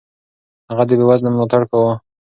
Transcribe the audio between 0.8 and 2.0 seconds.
د بېوزلو ملاتړ کاوه.